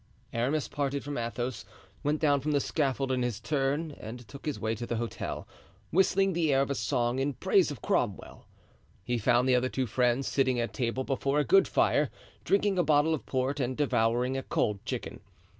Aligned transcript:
Aramis 0.33 0.67
parted 0.67 1.03
from 1.03 1.15
Athos, 1.15 1.63
went 2.01 2.19
down 2.19 2.39
from 2.41 2.53
the 2.53 2.59
scaffold 2.59 3.11
in 3.11 3.21
his 3.21 3.39
turn 3.39 3.91
and 3.99 4.27
took 4.27 4.47
his 4.47 4.59
way 4.59 4.73
to 4.73 4.87
the 4.87 4.95
hotel, 4.95 5.47
whistling 5.91 6.33
the 6.33 6.51
air 6.51 6.63
of 6.63 6.71
a 6.71 6.73
song 6.73 7.19
in 7.19 7.33
praise 7.33 7.69
of 7.69 7.83
Cromwell. 7.83 8.47
He 9.03 9.19
found 9.19 9.47
the 9.47 9.53
other 9.55 9.69
two 9.69 9.85
friends 9.85 10.27
sitting 10.27 10.59
at 10.59 10.73
table 10.73 11.03
before 11.03 11.37
a 11.37 11.45
good 11.45 11.67
fire, 11.67 12.09
drinking 12.43 12.79
a 12.79 12.83
bottle 12.83 13.13
of 13.13 13.27
port 13.27 13.59
and 13.59 13.77
devouring 13.77 14.35
a 14.35 14.41
cold 14.41 14.83
chicken. 14.87 15.19